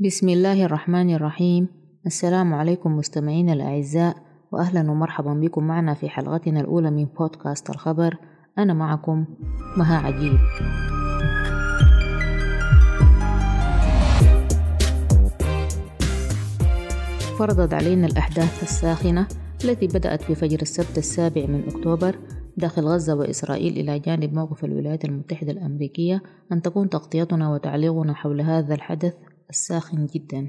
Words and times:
بسم 0.00 0.28
الله 0.28 0.64
الرحمن 0.64 1.14
الرحيم. 1.14 1.68
السلام 2.06 2.54
عليكم 2.54 2.96
مستمعينا 2.96 3.52
الأعزاء 3.52 4.16
وأهلا 4.52 4.90
ومرحبا 4.90 5.34
بكم 5.34 5.64
معنا 5.64 5.94
في 5.94 6.08
حلقتنا 6.08 6.60
الأولى 6.60 6.90
من 6.90 7.04
بودكاست 7.04 7.70
الخبر. 7.70 8.16
أنا 8.58 8.74
معكم 8.74 9.24
مها 9.76 9.98
عجيب. 9.98 10.38
فرضت 17.38 17.74
علينا 17.74 18.06
الأحداث 18.06 18.62
الساخنة 18.62 19.28
التي 19.64 19.86
بدأت 19.86 20.22
في 20.22 20.34
فجر 20.34 20.62
السبت 20.62 20.98
السابع 20.98 21.46
من 21.46 21.68
أكتوبر 21.68 22.18
داخل 22.56 22.82
غزة 22.82 23.14
وإسرائيل 23.14 23.78
إلى 23.78 23.98
جانب 23.98 24.34
موقف 24.34 24.64
الولايات 24.64 25.04
المتحدة 25.04 25.52
الأمريكية 25.52 26.22
أن 26.52 26.62
تكون 26.62 26.88
تغطيتنا 26.88 27.50
وتعليقنا 27.50 28.14
حول 28.14 28.40
هذا 28.40 28.74
الحدث 28.74 29.14
الساخن 29.50 30.06
جدا. 30.06 30.48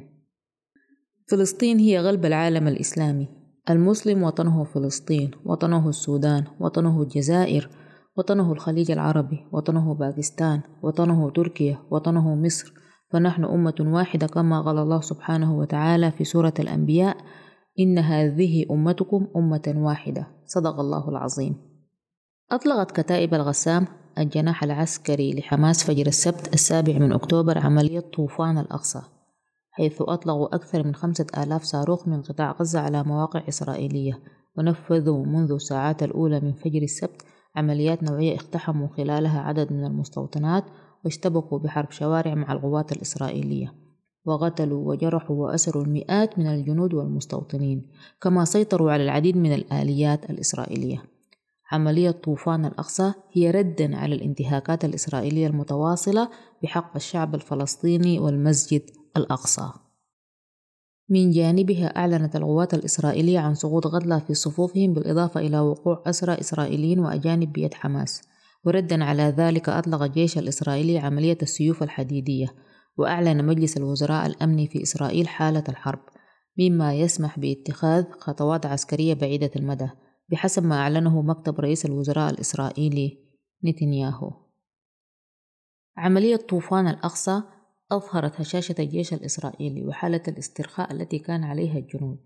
فلسطين 1.32 1.80
هي 1.80 2.00
غلب 2.00 2.26
العالم 2.26 2.68
الإسلامي. 2.68 3.28
المسلم 3.70 4.24
وطنه 4.24 4.64
فلسطين 4.64 5.32
وطنه 5.46 5.90
السودان 5.90 6.44
وطنه 6.60 7.02
الجزائر 7.02 7.70
وطنه 8.18 8.52
الخليج 8.52 8.92
العربي 8.92 9.40
وطنه 9.52 9.94
باكستان 9.94 10.62
وطنه 10.84 11.30
تركيا 11.30 11.80
وطنه 11.92 12.36
مصر. 12.36 12.74
فنحن 13.12 13.44
أمة 13.44 13.76
واحدة 13.80 14.28
كما 14.28 14.62
قال 14.62 14.78
الله 14.78 15.02
سبحانه 15.02 15.58
وتعالى 15.58 16.12
في 16.12 16.24
سورة 16.24 16.54
الأنبياء 16.60 17.18
إن 17.80 17.98
هذه 17.98 18.66
أمتكم 18.72 19.28
أمة 19.36 19.74
واحدة. 19.76 20.28
صدق 20.46 20.80
الله 20.80 21.10
العظيم. 21.10 21.56
أطلقت 22.52 22.92
كتائب 22.92 23.34
الغسام 23.34 23.88
الجناح 24.20 24.64
العسكري 24.64 25.34
لحماس 25.34 25.84
فجر 25.84 26.08
السبت 26.08 26.54
السابع 26.54 26.94
من 26.94 27.14
أكتوبر 27.14 27.58
عملية 27.58 28.00
طوفان 28.00 28.58
الأقصى 28.58 29.02
حيث 29.72 30.02
أطلقوا 30.02 30.56
أكثر 30.56 30.84
من 30.84 30.96
خمسة 30.96 31.26
آلاف 31.38 31.64
صاروخ 31.64 32.08
من 32.08 32.22
قطاع 32.22 32.52
غزة 32.52 32.80
على 32.80 33.04
مواقع 33.04 33.44
إسرائيلية 33.50 34.20
ونفذوا 34.58 35.26
منذ 35.26 35.52
الساعات 35.52 36.04
الأولى 36.04 36.40
من 36.40 36.54
فجر 36.54 36.82
السبت 36.82 37.22
عمليات 37.56 38.04
نوعية 38.04 38.36
اقتحموا 38.36 38.88
خلالها 38.88 39.40
عدد 39.42 39.74
من 39.74 39.86
المستوطنات 39.86 40.64
واشتبكوا 41.06 41.60
بحرب 41.60 41.92
شوارع 41.92 42.36
مع 42.36 42.52
القوات 42.52 42.92
الإسرائيلية 42.92 43.74
وقتلوا 44.26 44.90
وجرحوا 44.90 45.36
وأسروا 45.36 45.84
المئات 45.84 46.40
من 46.40 46.48
الجنود 46.48 46.94
والمستوطنين 46.94 47.92
كما 48.22 48.46
سيطروا 48.46 48.92
على 48.92 49.04
العديد 49.04 49.38
من 49.38 49.54
الآليات 49.54 50.30
الإسرائيلية. 50.30 51.04
عملية 51.72 52.12
طوفان 52.12 52.66
الأقصى 52.66 53.14
هي 53.32 53.52
ردا 53.52 53.98
على 53.98 54.16
الانتهاكات 54.16 54.86
الإسرائيلية 54.86 55.48
المتواصلة 55.48 56.30
بحق 56.64 56.96
الشعب 56.96 57.36
الفلسطيني 57.36 58.20
والمسجد 58.20 58.82
الأقصى. 59.18 59.72
من 61.10 61.32
جانبها 61.32 61.98
أعلنت 61.98 62.36
القوات 62.36 62.74
الإسرائيلية 62.74 63.40
عن 63.40 63.56
سقوط 63.56 63.88
غدلة 63.88 64.20
في 64.20 64.34
صفوفهم 64.34 64.94
بالإضافة 64.94 65.40
إلى 65.40 65.60
وقوع 65.60 66.04
أسرى 66.06 66.34
إسرائيليين 66.34 67.00
وأجانب 67.00 67.54
بيد 67.54 67.74
حماس 67.74 68.22
وردا 68.66 69.04
على 69.04 69.24
ذلك 69.24 69.70
أطلق 69.70 70.02
الجيش 70.02 70.38
الإسرائيلي 70.38 70.98
عملية 70.98 71.38
السيوف 71.42 71.84
الحديدية 71.84 72.48
وأعلن 72.98 73.46
مجلس 73.46 73.78
الوزراء 73.78 74.26
الأمني 74.26 74.68
في 74.68 74.84
إسرائيل 74.84 75.28
حالة 75.28 75.64
الحرب 75.70 76.00
مما 76.60 76.94
يسمح 76.94 77.40
باتخاذ 77.40 78.04
خطوات 78.20 78.66
عسكرية 78.66 79.14
بعيدة 79.14 79.52
المدى 79.56 79.90
بحسب 80.32 80.66
ما 80.66 80.76
أعلنه 80.76 81.22
مكتب 81.22 81.60
رئيس 81.60 81.86
الوزراء 81.86 82.30
الإسرائيلي 82.34 83.18
نتنياهو. 83.66 84.32
عملية 85.98 86.36
طوفان 86.36 86.88
الأقصى 86.88 87.42
أظهرت 87.92 88.42
هشاشة 88.42 88.76
الجيش 88.80 89.14
الإسرائيلي 89.14 89.88
وحالة 89.88 90.24
الاسترخاء 90.28 90.92
التي 90.92 91.20
كان 91.20 91.44
عليها 91.44 91.78
الجنود. 91.78 92.20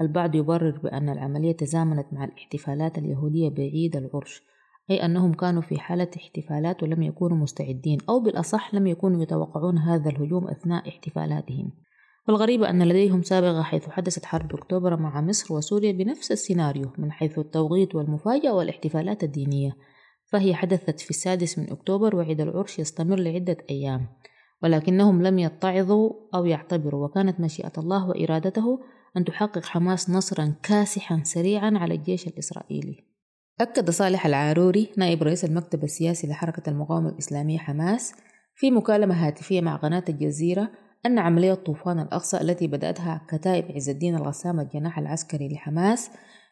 البعض 0.00 0.34
يبرر 0.34 0.78
بأن 0.78 1.08
العملية 1.08 1.52
تزامنت 1.52 2.06
مع 2.12 2.24
الاحتفالات 2.24 2.98
اليهودية 2.98 3.48
بعيد 3.48 3.96
العرش 3.96 4.42
أي 4.90 5.04
أنهم 5.04 5.34
كانوا 5.34 5.62
في 5.62 5.78
حالة 5.78 6.10
احتفالات 6.16 6.82
ولم 6.82 7.02
يكونوا 7.02 7.36
مستعدين 7.36 7.98
أو 8.08 8.20
بالأصح 8.20 8.74
لم 8.74 8.86
يكونوا 8.86 9.22
يتوقعون 9.22 9.78
هذا 9.78 10.10
الهجوم 10.10 10.48
أثناء 10.48 10.88
احتفالاتهم. 10.88 11.72
والغريب 12.30 12.62
أن 12.62 12.82
لديهم 12.82 13.22
سابقة 13.22 13.62
حيث 13.62 13.88
حدثت 13.88 14.24
حرب 14.24 14.54
أكتوبر 14.54 14.96
مع 14.96 15.20
مصر 15.20 15.54
وسوريا 15.54 15.92
بنفس 15.92 16.32
السيناريو 16.32 16.90
من 16.98 17.12
حيث 17.12 17.38
التوقيت 17.38 17.94
والمفاجأة 17.94 18.52
والاحتفالات 18.52 19.24
الدينية. 19.24 19.76
فهي 20.26 20.54
حدثت 20.54 21.00
في 21.00 21.10
السادس 21.10 21.58
من 21.58 21.70
أكتوبر 21.70 22.16
وعيد 22.16 22.40
العرش 22.40 22.78
يستمر 22.78 23.18
لعدة 23.18 23.56
أيام. 23.70 24.08
ولكنهم 24.62 25.22
لم 25.22 25.38
يتعظوا 25.38 26.12
أو 26.34 26.44
يعتبروا 26.44 27.04
وكانت 27.04 27.40
مشيئة 27.40 27.72
الله 27.78 28.08
وإرادته 28.08 28.80
أن 29.16 29.24
تحقق 29.24 29.64
حماس 29.64 30.10
نصرا 30.10 30.54
كاسحا 30.62 31.22
سريعا 31.24 31.72
على 31.76 31.94
الجيش 31.94 32.26
الإسرائيلي. 32.26 32.96
أكد 33.60 33.90
صالح 33.90 34.26
العاروري 34.26 34.88
نائب 34.96 35.22
رئيس 35.22 35.44
المكتب 35.44 35.84
السياسي 35.84 36.26
لحركة 36.26 36.70
المقاومة 36.70 37.08
الإسلامية 37.08 37.58
حماس 37.58 38.14
في 38.54 38.70
مكالمة 38.70 39.26
هاتفية 39.26 39.60
مع 39.60 39.76
قناة 39.76 40.04
الجزيرة 40.08 40.70
أن 41.06 41.18
عملية 41.18 41.54
طوفان 41.54 42.00
الأقصى 42.00 42.40
التي 42.40 42.66
بدأتها 42.66 43.26
كتائب 43.28 43.64
عز 43.74 43.88
الدين 43.88 44.14
الغسام 44.14 44.60
الجناح 44.60 44.98
العسكري 44.98 45.48
لحماس 45.48 46.10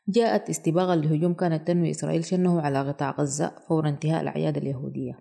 جاءت 0.08 0.50
استباغا 0.50 0.96
لهجوم 0.96 1.34
كانت 1.34 1.68
تنوي 1.68 1.90
إسرائيل 1.90 2.24
شنه 2.24 2.60
على 2.60 2.88
قطاع 2.88 3.10
غزة 3.10 3.52
فور 3.68 3.88
انتهاء 3.88 4.22
الأعياد 4.22 4.56
اليهودية. 4.56 5.18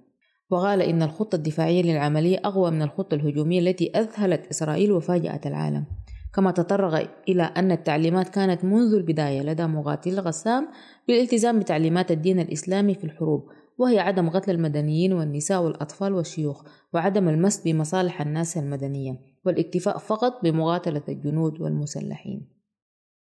وقال 0.50 0.82
إن 0.82 1.02
الخطة 1.04 1.36
الدفاعية 1.36 1.82
للعملية 1.82 2.38
أقوى 2.46 2.72
من 2.72 2.82
الخطة 2.82 3.16
الهجومية 3.16 3.60
التي 3.60 3.92
أذهلت 3.96 4.48
إسرائيل 4.48 4.92
وفاجأت 4.92 5.48
العالم. 5.48 5.86
كما 6.34 6.52
تطرق 6.52 7.10
إلى 7.30 7.44
أن 7.44 7.72
التعليمات 7.72 8.30
كانت 8.30 8.66
منذ 8.66 8.94
البداية 8.94 9.42
لدى 9.42 9.68
مقاتلي 9.68 10.14
الغسام 10.14 10.68
بالالتزام 11.08 11.60
بتعليمات 11.60 12.12
الدين 12.12 12.40
الإسلامي 12.40 12.96
في 12.96 13.04
الحروب. 13.04 13.50
وهي 13.78 14.00
عدم 14.00 14.30
قتل 14.30 14.52
المدنيين 14.52 15.14
والنساء 15.14 15.64
والأطفال 15.64 16.14
والشيوخ 16.14 16.64
وعدم 16.94 17.30
المس 17.30 17.62
بمصالح 17.62 18.22
الناس 18.22 18.58
المدنية 18.58 19.20
والإكتفاء 19.46 19.98
فقط 19.98 20.44
بمقاتلة 20.44 21.04
الجنود 21.10 21.62
والمسلحين. 21.62 22.58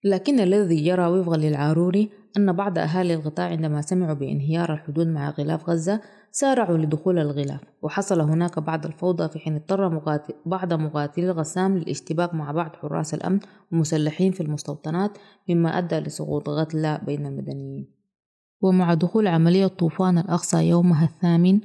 لكن 0.04 0.40
الذي 0.40 0.84
جرى 0.84 1.08
وفقا 1.08 1.38
للعاروري 1.38 2.10
أن 2.38 2.54
بعض 2.54 2.78
أهالي 2.78 3.14
القطاع 3.14 3.46
عندما 3.46 3.82
سمعوا 3.82 4.14
بانهيار 4.14 4.74
الحدود 4.74 5.08
مع 5.08 5.30
غلاف 5.30 5.70
غزة 5.70 6.02
سارعوا 6.32 6.78
لدخول 6.78 7.20
الغلاف 7.20 7.62
وحصل 7.82 8.22
هناك 8.22 8.60
بعض 8.60 8.86
الفوضى 8.86 9.30
في 9.30 9.40
حين 9.40 9.56
اضطر 9.56 9.90
مقاتل 9.90 10.34
بعض 10.46 10.74
مقاتلي 10.74 11.26
الغسام 11.26 11.78
للاشتباك 11.78 12.34
مع 12.34 12.52
بعض 12.52 12.76
حراس 12.76 13.14
الأمن 13.14 13.40
ومسلحين 13.72 14.32
في 14.32 14.42
المستوطنات 14.42 15.18
مما 15.50 15.78
أدى 15.78 16.00
لسقوط 16.00 16.50
غتلى 16.50 17.02
بين 17.06 17.26
المدنيين. 17.26 17.99
ومع 18.62 18.94
دخول 18.94 19.28
عملية 19.28 19.68
طوفان 19.68 20.18
الأقصى 20.18 20.58
يومها 20.70 21.06
الثامن 21.06 21.60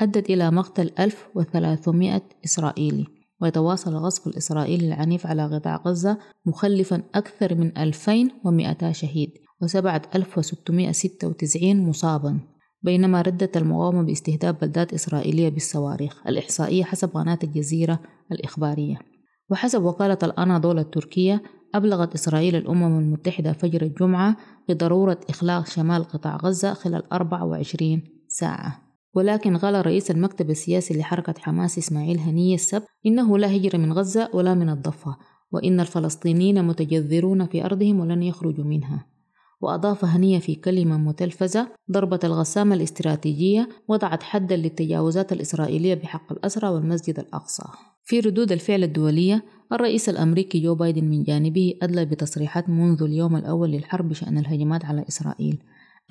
أدت 0.00 0.30
إلى 0.30 0.50
مقتل 0.50 0.90
1300 0.98 2.22
إسرائيلي. 2.44 3.06
ويتواصل 3.40 3.92
الغصب 3.92 4.28
الإسرائيلي 4.28 4.86
العنيف 4.88 5.26
على 5.26 5.54
قطاع 5.54 5.82
غزة 5.86 6.18
مخلفا 6.46 7.02
أكثر 7.14 7.54
من 7.54 7.78
2200 7.78 8.92
شهيد 8.92 9.30
و7696 9.64 11.62
مصابا. 11.64 12.40
بينما 12.82 13.22
ردت 13.22 13.56
المقاومة 13.56 14.02
باستهداف 14.02 14.60
بلدات 14.60 14.94
إسرائيلية 14.94 15.48
بالصواريخ 15.48 16.22
الإحصائية 16.26 16.84
حسب 16.84 17.08
قناة 17.08 17.38
الجزيرة 17.44 18.00
الإخبارية. 18.32 18.98
وحسب 19.50 19.82
وكالة 19.82 20.18
الأناضول 20.22 20.78
التركية 20.78 21.42
أبلغت 21.74 22.14
إسرائيل 22.14 22.56
الأمم 22.56 22.98
المتحدة 22.98 23.52
فجر 23.52 23.82
الجمعة 23.82 24.36
بضرورة 24.68 25.20
إخلاء 25.28 25.64
شمال 25.64 26.04
قطاع 26.04 26.36
غزة 26.36 26.74
خلال 26.74 27.12
24 27.12 28.02
ساعة. 28.28 28.82
ولكن 29.14 29.56
قال 29.56 29.86
رئيس 29.86 30.10
المكتب 30.10 30.50
السياسي 30.50 30.98
لحركة 30.98 31.34
حماس 31.38 31.78
إسماعيل 31.78 32.18
هنية 32.18 32.54
السبت 32.54 32.86
إنه 33.06 33.38
لا 33.38 33.56
هجر 33.56 33.78
من 33.78 33.92
غزة 33.92 34.30
ولا 34.34 34.54
من 34.54 34.68
الضفة 34.68 35.16
وإن 35.52 35.80
الفلسطينيين 35.80 36.64
متجذرون 36.64 37.46
في 37.46 37.64
أرضهم 37.64 38.00
ولن 38.00 38.22
يخرجوا 38.22 38.64
منها. 38.64 39.06
وأضاف 39.60 40.04
هنية 40.04 40.38
في 40.38 40.54
كلمة 40.54 40.98
متلفزة 40.98 41.68
ضربة 41.92 42.20
الغسامة 42.24 42.74
الاستراتيجية 42.74 43.68
وضعت 43.88 44.22
حدا 44.22 44.56
للتجاوزات 44.56 45.32
الإسرائيلية 45.32 45.94
بحق 45.94 46.32
الأسرى 46.32 46.68
والمسجد 46.68 47.18
الأقصى 47.18 47.64
في 48.08 48.20
ردود 48.20 48.52
الفعل 48.52 48.84
الدولية 48.84 49.44
الرئيس 49.72 50.08
الأمريكي 50.08 50.60
جو 50.60 50.74
بايدن 50.74 51.04
من 51.04 51.22
جانبه 51.22 51.74
أدلى 51.82 52.04
بتصريحات 52.04 52.68
منذ 52.68 53.02
اليوم 53.02 53.36
الأول 53.36 53.70
للحرب 53.70 54.08
بشأن 54.08 54.38
الهجمات 54.38 54.84
على 54.84 55.04
إسرائيل. 55.08 55.62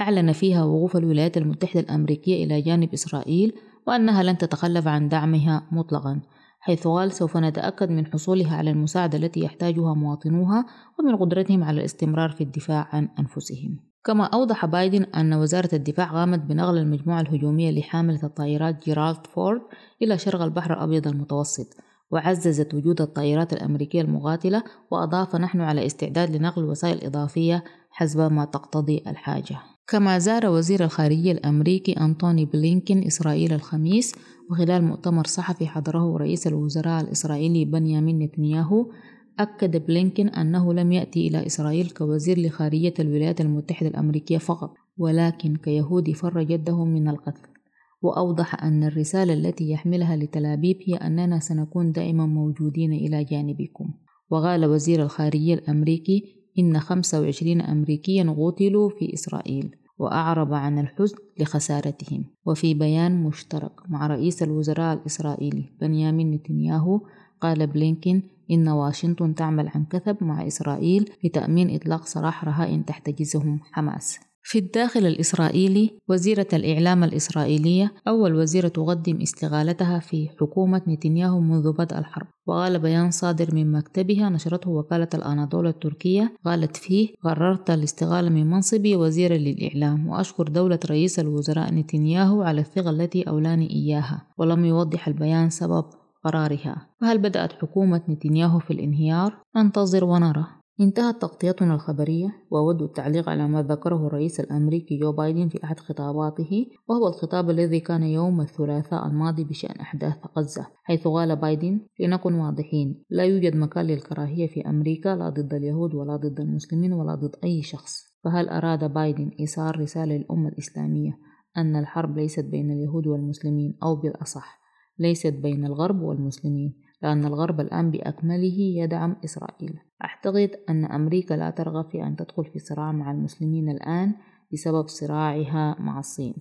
أعلن 0.01 0.31
فيها 0.31 0.63
وقوف 0.63 0.97
الولايات 0.97 1.37
المتحدة 1.37 1.79
الأمريكية 1.79 2.43
إلى 2.43 2.61
جانب 2.61 2.93
إسرائيل 2.93 3.53
وأنها 3.87 4.23
لن 4.23 4.37
تتخلف 4.37 4.87
عن 4.87 5.09
دعمها 5.09 5.67
مطلقا 5.71 6.21
حيث 6.59 6.87
قال 6.87 7.11
سوف 7.11 7.37
نتأكد 7.37 7.89
من 7.89 8.05
حصولها 8.05 8.57
على 8.57 8.69
المساعدة 8.71 9.17
التي 9.17 9.39
يحتاجها 9.39 9.93
مواطنوها 9.93 10.65
ومن 10.99 11.15
قدرتهم 11.15 11.63
على 11.63 11.79
الاستمرار 11.79 12.29
في 12.29 12.41
الدفاع 12.41 12.89
عن 12.91 13.09
أنفسهم 13.19 13.79
كما 14.03 14.23
أوضح 14.23 14.65
بايدن 14.65 15.03
أن 15.03 15.33
وزارة 15.33 15.69
الدفاع 15.75 16.11
قامت 16.11 16.39
بنقل 16.39 16.77
المجموعة 16.77 17.21
الهجومية 17.21 17.71
لحاملة 17.71 18.23
الطائرات 18.23 18.85
جيرالد 18.85 19.27
فورد 19.27 19.61
إلى 20.01 20.17
شرق 20.17 20.41
البحر 20.41 20.73
الأبيض 20.73 21.07
المتوسط 21.07 21.86
وعززت 22.11 22.73
وجود 22.73 23.01
الطائرات 23.01 23.53
الأمريكية 23.53 24.01
المقاتلة 24.01 24.63
وأضاف 24.91 25.35
نحن 25.35 25.61
على 25.61 25.85
استعداد 25.85 26.35
لنقل 26.35 26.63
وسائل 26.63 27.03
إضافية 27.03 27.63
حسب 27.91 28.31
ما 28.31 28.45
تقتضي 28.45 29.03
الحاجة. 29.07 29.57
كما 29.87 30.19
زار 30.19 30.45
وزير 30.49 30.83
الخارجية 30.83 31.31
الأمريكي 31.31 31.91
أنتوني 31.91 32.45
بلينكين 32.45 33.07
إسرائيل 33.07 33.53
الخميس 33.53 34.15
وخلال 34.51 34.83
مؤتمر 34.83 35.27
صحفي 35.27 35.67
حضره 35.67 36.17
رئيس 36.17 36.47
الوزراء 36.47 37.01
الإسرائيلي 37.01 37.65
بنيامين 37.65 38.19
نتنياهو 38.19 38.91
أكد 39.39 39.85
بلينكين 39.85 40.29
أنه 40.29 40.73
لم 40.73 40.91
يأتي 40.91 41.27
إلى 41.27 41.45
إسرائيل 41.45 41.89
كوزير 41.89 42.39
لخارجية 42.39 42.93
الولايات 42.99 43.41
المتحدة 43.41 43.89
الأمريكية 43.89 44.37
فقط 44.37 44.73
ولكن 44.97 45.55
كيهودي 45.55 46.13
فر 46.13 46.43
جده 46.43 46.85
من 46.85 47.09
القتل. 47.09 47.56
وأوضح 48.01 48.63
أن 48.63 48.83
الرسالة 48.83 49.33
التي 49.33 49.71
يحملها 49.71 50.15
لتلابيب 50.15 50.77
هي 50.87 50.95
أننا 50.95 51.39
سنكون 51.39 51.91
دائما 51.91 52.25
موجودين 52.25 52.93
إلى 52.93 53.23
جانبكم. 53.23 53.93
وقال 54.29 54.65
وزير 54.65 55.03
الخارجية 55.03 55.53
الأمريكي 55.53 56.23
إن 56.59 56.79
25 56.79 57.61
أمريكيا 57.61 58.35
قتلوا 58.39 58.89
في 58.89 59.13
إسرائيل 59.13 59.75
وأعرب 59.99 60.53
عن 60.53 60.79
الحزن 60.79 61.15
لخسارتهم. 61.39 62.25
وفي 62.45 62.73
بيان 62.73 63.23
مشترك 63.23 63.71
مع 63.89 64.07
رئيس 64.07 64.43
الوزراء 64.43 64.97
الإسرائيلي 64.97 65.65
بنيامين 65.81 66.31
نتنياهو 66.31 67.01
قال 67.41 67.67
بلينكين 67.67 68.23
إن 68.51 68.67
واشنطن 68.67 69.35
تعمل 69.35 69.67
عن 69.67 69.85
كثب 69.85 70.17
مع 70.21 70.47
إسرائيل 70.47 71.09
لتأمين 71.23 71.75
إطلاق 71.75 72.05
سراح 72.05 72.45
رهائن 72.45 72.85
تحتجزهم 72.85 73.59
حماس. 73.71 74.26
في 74.49 74.59
الداخل 74.59 75.05
الإسرائيلي 75.05 75.99
وزيرة 76.09 76.47
الإعلام 76.53 77.03
الإسرائيلية 77.03 77.93
أول 78.07 78.35
وزيرة 78.35 78.67
تقدم 78.67 79.21
استقالتها 79.21 79.99
في 79.99 80.29
حكومة 80.39 80.81
نتنياهو 80.87 81.39
منذ 81.39 81.71
بدء 81.73 81.97
الحرب. 81.97 82.27
وقال 82.45 82.79
بيان 82.79 83.11
صادر 83.11 83.55
من 83.55 83.71
مكتبها 83.71 84.29
نشرته 84.29 84.69
وكالة 84.69 85.07
الأناضول 85.13 85.67
التركية 85.67 86.33
قالت 86.45 86.77
فيه 86.77 87.09
قررت 87.23 87.69
الاستقالة 87.69 88.29
من 88.29 88.49
منصبي 88.49 88.95
وزيرا 88.95 89.37
للإعلام 89.37 90.07
وأشكر 90.07 90.43
دولة 90.43 90.79
رئيس 90.89 91.19
الوزراء 91.19 91.73
نتنياهو 91.73 92.41
على 92.41 92.61
الثقة 92.61 92.89
التي 92.89 93.23
أولاني 93.23 93.69
إياها 93.69 94.27
ولم 94.37 94.65
يوضح 94.65 95.07
البيان 95.07 95.49
سبب 95.49 95.85
قرارها 96.23 96.87
فهل 97.01 97.17
بدأت 97.17 97.53
حكومة 97.53 98.01
نتنياهو 98.09 98.59
في 98.59 98.71
الانهيار؟ 98.71 99.37
ننتظر 99.55 100.05
ونرى. 100.05 100.56
انتهت 100.81 101.21
تغطيتنا 101.21 101.73
الخبرية 101.75 102.29
وأود 102.51 102.81
التعليق 102.81 103.29
على 103.29 103.47
ما 103.47 103.63
ذكره 103.63 104.07
الرئيس 104.07 104.39
الأمريكي 104.39 104.97
جو 104.97 105.11
بايدن 105.11 105.47
في 105.49 105.63
أحد 105.63 105.79
خطاباته 105.79 106.65
وهو 106.89 107.07
الخطاب 107.07 107.49
الذي 107.49 107.79
كان 107.79 108.03
يوم 108.03 108.41
الثلاثاء 108.41 109.07
الماضي 109.07 109.43
بشأن 109.43 109.79
أحداث 109.79 110.17
غزة 110.37 110.67
حيث 110.83 111.07
قال 111.07 111.35
بايدن 111.35 111.79
لنكن 111.99 112.33
واضحين 112.33 113.03
لا 113.09 113.23
يوجد 113.23 113.55
مكان 113.55 113.85
للكراهية 113.85 114.47
في 114.47 114.69
أمريكا 114.69 115.09
لا 115.09 115.29
ضد 115.29 115.53
اليهود 115.53 115.95
ولا 115.95 116.15
ضد 116.15 116.39
المسلمين 116.39 116.93
ولا 116.93 117.15
ضد 117.15 117.35
أي 117.43 117.61
شخص. 117.61 118.07
فهل 118.23 118.49
أراد 118.49 118.93
بايدن 118.93 119.31
إيصال 119.39 119.79
رسالة 119.79 120.17
للأمة 120.17 120.49
الإسلامية 120.49 121.17
أن 121.57 121.75
الحرب 121.75 122.17
ليست 122.17 122.45
بين 122.45 122.71
اليهود 122.71 123.07
والمسلمين 123.07 123.77
أو 123.83 123.95
بالأصح 123.95 124.59
ليست 124.99 125.33
بين 125.33 125.65
الغرب 125.65 126.01
والمسلمين؟ 126.01 126.86
لأن 127.01 127.25
الغرب 127.25 127.59
الآن 127.59 127.91
بأكمله 127.91 128.57
يدعم 128.59 129.15
إسرائيل. 129.25 129.79
أعتقد 130.03 130.51
أن 130.69 130.85
أمريكا 130.85 131.33
لا 131.33 131.49
ترغب 131.49 131.89
في 131.89 132.03
أن 132.03 132.15
تدخل 132.15 132.45
في 132.45 132.59
صراع 132.59 132.91
مع 132.91 133.11
المسلمين 133.11 133.69
الآن 133.69 134.13
بسبب 134.53 134.87
صراعها 134.87 135.75
مع 135.79 135.99
الصين. 135.99 136.33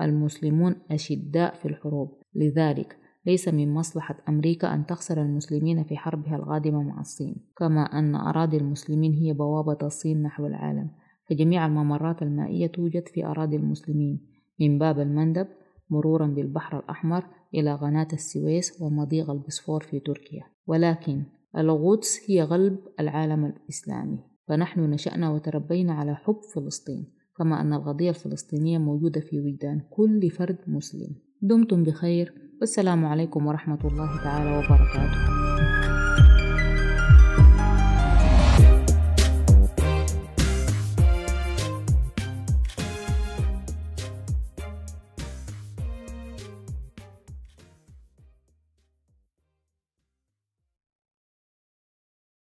المسلمون 0.00 0.74
أشداء 0.90 1.54
في 1.54 1.68
الحروب. 1.68 2.18
لذلك 2.34 2.96
ليس 3.26 3.48
من 3.48 3.74
مصلحة 3.74 4.16
أمريكا 4.28 4.74
أن 4.74 4.86
تخسر 4.86 5.22
المسلمين 5.22 5.84
في 5.84 5.96
حربها 5.96 6.36
القادمة 6.36 6.82
مع 6.82 7.00
الصين. 7.00 7.36
كما 7.56 7.82
أن 7.82 8.14
أراضي 8.14 8.56
المسلمين 8.56 9.12
هي 9.12 9.32
بوابة 9.32 9.78
الصين 9.82 10.22
نحو 10.22 10.46
العالم. 10.46 10.90
فجميع 11.30 11.66
الممرات 11.66 12.22
المائية 12.22 12.66
توجد 12.66 13.08
في 13.08 13.26
أراضي 13.26 13.56
المسلمين. 13.56 14.20
من 14.60 14.78
باب 14.78 15.00
المندب 15.00 15.46
مرورا 15.90 16.26
بالبحر 16.26 16.78
الأحمر 16.78 17.24
إلى 17.54 17.74
قناة 17.74 18.08
السويس 18.12 18.82
ومضيق 18.82 19.30
البسفور 19.30 19.82
في 19.82 20.00
تركيا. 20.00 20.42
ولكن 20.66 21.22
القدس 21.56 22.30
هي 22.30 22.42
قلب 22.42 22.78
العالم 23.00 23.44
الإسلامي. 23.44 24.18
فنحن 24.48 24.80
نشأنا 24.80 25.30
وتربينا 25.30 25.92
على 25.92 26.14
حب 26.14 26.40
فلسطين 26.54 27.06
كما 27.38 27.60
أن 27.60 27.72
القضية 27.72 28.10
الفلسطينية 28.10 28.78
موجودة 28.78 29.20
في 29.20 29.40
وجدان 29.40 29.80
كل 29.90 30.30
فرد 30.30 30.58
مسلم. 30.66 31.16
دمتم 31.42 31.82
بخير. 31.82 32.34
والسلام 32.60 33.04
عليكم 33.04 33.46
ورحمة 33.46 33.78
الله 33.84 34.24
تعالى 34.24 34.56
وبركاته. 34.56 35.79